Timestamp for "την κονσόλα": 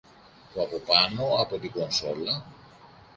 1.59-2.45